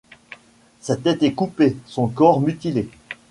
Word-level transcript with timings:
Sa 0.79 0.97
tête 0.97 1.21
est 1.21 1.35
coupée, 1.35 1.77
son 1.85 2.07
corps 2.07 2.41
mutilé. 2.41 2.89